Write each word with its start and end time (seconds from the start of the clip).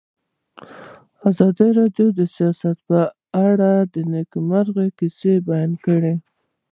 ازادي 1.29 1.69
راډیو 1.79 2.07
د 2.19 2.21
سیاست 2.35 2.77
په 2.87 2.99
اړه 3.47 3.71
د 3.93 3.95
نېکمرغۍ 4.13 4.89
کیسې 4.99 5.33
بیان 5.47 5.71
کړې. 5.85 6.13